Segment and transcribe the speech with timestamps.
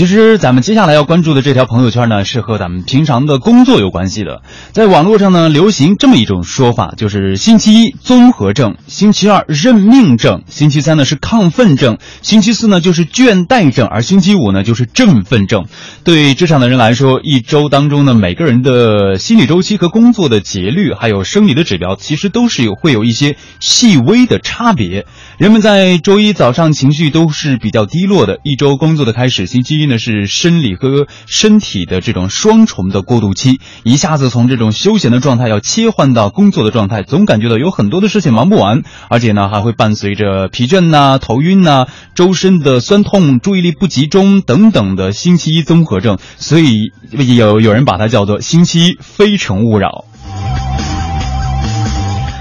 [0.00, 4.40] 其实咱们接下来要关注的这条朋友圈呢，是和咱们平常的工作有关系的。
[4.72, 15.66] 在网络上呢，流行这么一种说法，就是星期一综合症，星期二认命症，星期三呢是亢奋症，星期四呢就是倦怠症，而星期五呢就是振奋症。
[16.02, 25.04] 对职场的人来说，一周当中呢，每个人的心理周期和工作的节律，还有生理的指标，其实都是有会有一些细微的差别。
[25.36, 46.92] 人们在周一早上情绪都是比较低落的，一周工作的开始，星期一呢是生理和身体的这种双重的过渡期，一下子从这种休闲的状态要切换到工作的状态，总感觉到有很多的事情忙不完，而且呢还会伴随着疲倦呐、头晕呐、周身的酸痛、注意力不集中等等的星期一综合症，所以
[47.36, 50.04] 有有人把它叫做星期一非诚勿扰。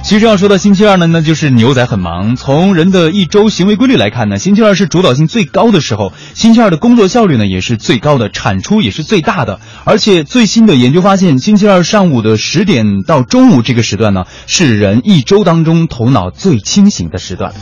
[0.02, 2.36] 其实要说到星期二呢，那就是牛仔很忙。
[2.36, 9.60] 从人的一周行为规律来看呢，星期二是主导性最高的时候，星期二的工作效率呢也是最高的，产出也是最大的。
[9.84, 17.54] 而且最新的研究发现，星期二上午的十点到中午这个时段呢，是人一周当中头脑最清醒的时段。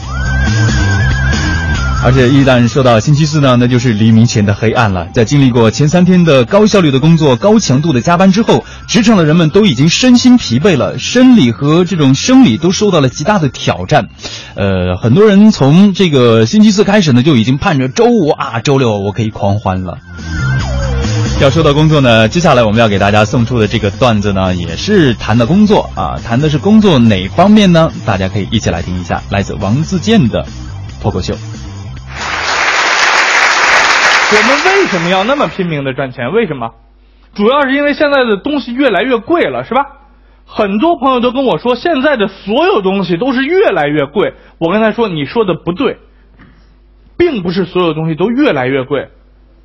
[2.03, 5.07] 而且一旦说到星期四呢，那就是黎明前的黑暗了。
[5.13, 14.07] 在经历过前三天的高效率的工作、高强度的加班之后，职场的人们都已经身心疲惫了，生理和这种生理都受到了极大的挑战。
[14.55, 19.97] 呃，很多人从这个星期四开始呢，就已经盼着周五啊、周六我可以狂欢了。
[21.41, 27.91] 要说到工作呢，接下来我们要给大家送出的这个段子呢，也是谈的工作啊，谈的是工作哪方面呢？
[28.05, 30.45] 大家可以一起来听一下，来自王自健的
[31.01, 31.35] 脱口秀。
[34.29, 36.33] 我们为什么要那么拼命的赚钱？
[36.33, 36.71] 为什么？
[37.33, 39.85] 主要是因为现在的东西越来越贵了，是吧？
[40.45, 44.33] 很多朋友都跟我说，现在的所有东西都是越来越贵。
[44.57, 45.99] 我跟他说，你说的不对，
[47.17, 49.09] 并不是所有东西都越来越贵。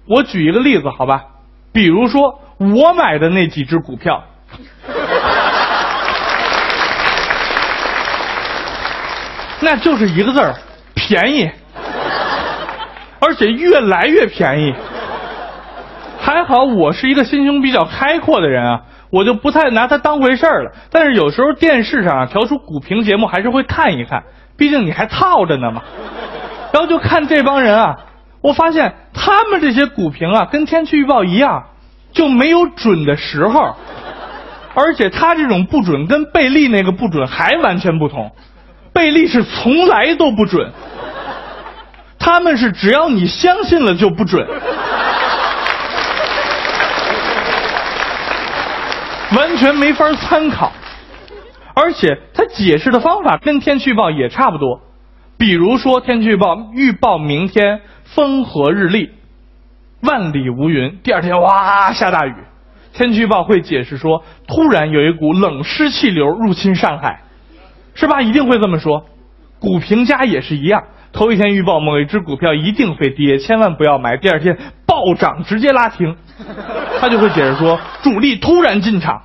[0.07, 1.25] 我举一个例子，好吧？
[1.73, 4.25] 比如说我买的那几只股票，
[9.61, 10.55] 那就是一个字儿，
[10.95, 11.51] 便宜。
[13.33, 14.75] 而且越来越便宜，
[16.21, 20.73] 还好我是一个心胸比较开阔的人啊，我就不太拿它当回事儿了。
[20.91, 24.25] 但是有时候电视上啊调出股评节目还是会看一看，
[24.59, 25.83] 毕竟你还套着呢嘛。
[26.75, 28.01] 然后就看这帮人啊，
[28.43, 31.69] 我发现他们这些股评啊跟天气预报一样，
[32.13, 33.77] 就没有准的时候，
[34.75, 38.31] 而且他这种不准跟贝利那个不准还完全不同，
[38.93, 40.71] 贝利是从来都不准。
[42.33, 44.49] 他们是只要你相信了就不准，
[49.37, 50.73] 完全没法参考，
[51.75, 54.81] 而且他解释的方法跟天气预报也差不多。
[55.37, 57.83] 比如说，天气预报预报明天
[58.15, 59.11] 风和日丽，
[60.01, 62.35] 万里无云，第二天哇下大雨。
[62.95, 67.25] 天气预报会解释说，突然有一股冷湿气流入侵上海，
[67.93, 68.23] 是吧？
[68.23, 69.05] 一定会这么说。
[69.61, 70.83] 股评家也是一样。
[71.13, 74.17] 头一天预报某一只股票一定会跌，千万不要买。
[74.17, 74.57] 第二天
[74.87, 76.17] 暴涨，直接拉停。
[77.01, 79.23] 他就会解释说，主力突然进场。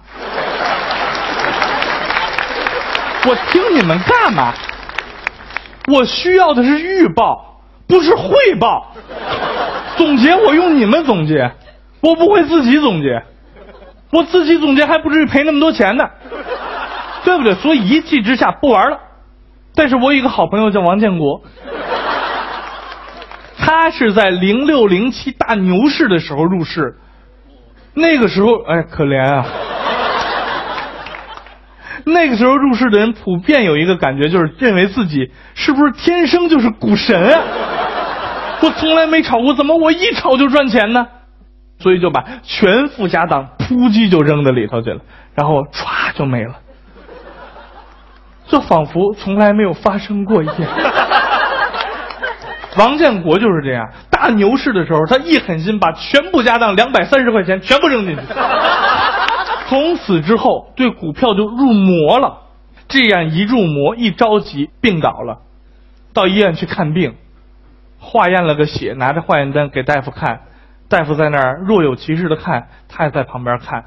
[3.26, 4.53] 我听你们干嘛？
[5.88, 8.92] 我需要的是预报，不是汇报。
[9.96, 11.52] 总结我用你们总结，
[12.02, 13.24] 我不会自己总结。
[14.12, 16.06] 我自己总结还不至于赔那么多钱呢，
[17.24, 17.56] 对不对？
[17.56, 19.00] 所以一气之下不玩了。
[19.76, 21.42] 但是我有一个好朋友叫王建国。
[23.67, 26.95] 他是在零六零七大牛市的时候入市，
[27.94, 29.45] 那个时候哎可怜啊！
[32.07, 37.41] 那个时候入市的人普遍有一个感觉，就是认为自己是不是天生就是股神啊？
[38.61, 41.05] 我从来没炒过，怎么我一炒就赚钱呢？
[41.79, 45.01] 所以就把全副家当扑叽就扔到里头去了，
[45.35, 46.55] 然后歘就没了，
[48.47, 50.55] 就仿佛从来没有发生过一样。
[52.78, 58.22] 王建国就是这样，大牛市的时候，他一狠心把全部家当两百三十块钱全部扔进去，
[59.68, 62.41] 从此之后对股票就入魔了。
[62.88, 65.40] 这样一入魔，一着急病倒了，
[66.14, 67.16] 到医院去看病，
[68.00, 70.41] 化验了个血，拿着化验单给大夫看，
[70.88, 73.84] 大夫在那儿若有其事的看，他也在旁边看，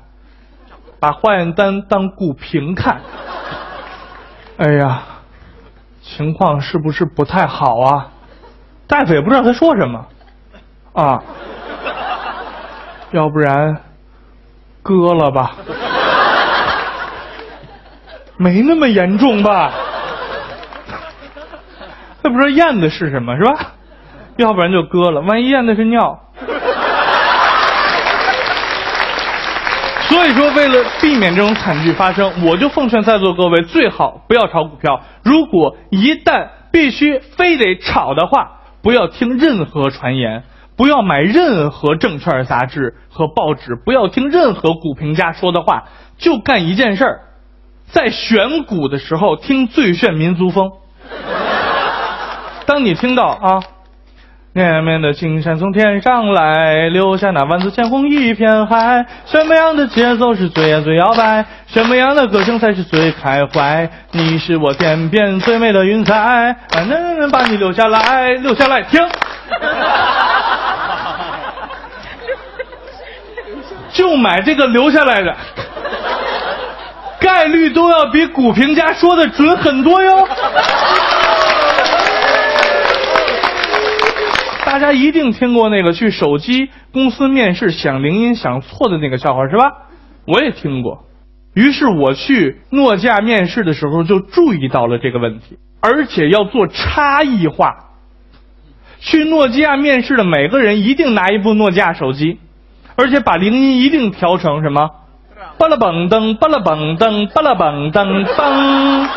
[1.01, 3.01] 把化验单当股评看。
[4.59, 5.03] 哎呀，
[6.03, 8.09] 情况是不是不太好啊？
[8.91, 10.05] 大夫也不知道他说什么，
[10.93, 11.23] 啊，
[13.13, 13.77] 要不然
[14.83, 15.53] 割了吧，
[18.37, 19.73] 没那么严重吧？
[22.23, 23.75] 他不知道验的是什么，是吧？
[24.37, 26.19] 要不然就割了，万一验的是尿，
[30.09, 35.01] 所以说，为了避免这种惨剧发生，我就奉劝在座各位最好不要炒股票。
[35.23, 40.45] 如果一旦必须非得炒的话，不要听任何传言，
[40.77, 45.85] 不要买任何证券杂志和报纸，不要听任何股评家说的话，
[46.19, 47.21] 就干一件事儿，
[47.87, 50.73] 在选股的时候听最炫民族风。
[52.67, 53.63] 当你听到啊。
[54.53, 59.07] 绵绵的青山从天上来，留下那万紫千红一片海。
[59.25, 61.45] 什么样的节奏是最呀最摇摆？
[61.69, 63.89] 什么样的歌声才是最开怀？
[64.11, 69.01] 你是我天边最美的云彩，能能把你留下来，留下来听。
[73.93, 75.37] 就买这个留下来的，
[77.21, 80.29] 概率都要比股评家说的准很多哟。
[84.71, 89.73] 大家一定听过那个去手机公司面试响铃音响错的那个笑话是吧？
[90.27, 91.07] 我也听过。
[91.55, 97.89] 于是我去诺基亚面试的时候就注意到了这个问题，而且要做差异化。
[99.01, 102.39] 去诺基亚面试的每个人一定拿一部诺基亚手机，
[102.95, 104.89] 而且把铃音一定调成什么？
[105.59, 109.09] 巴拉嘣噔，巴拉嘣噔，巴拉嘣噔噔，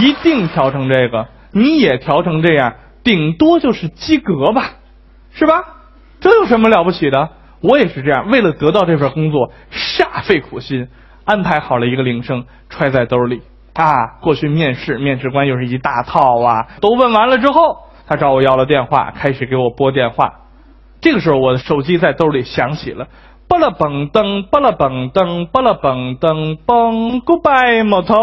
[0.00, 1.26] 一定调成这个。
[1.52, 2.72] 你也调成这样。
[3.04, 4.72] 顶多就是及格吧，
[5.32, 5.64] 是吧？
[6.20, 7.30] 这有什么了不起的？
[7.60, 10.88] 我也是这样，为了得到这份工作，煞费苦心，
[11.24, 13.42] 安排好了一个铃声，揣在兜里
[13.74, 14.18] 啊。
[14.20, 16.66] 过去面试，面试官又是一大套啊。
[16.80, 20.40] 都问完了之后，他找我要了电话，开始给我拨电话。
[21.00, 23.08] 这个时候，我的手机在兜里响起了，
[23.48, 28.16] 巴拉蹦噔，巴拉蹦噔，巴拉蹦噔嘣，Goodbye，摩托。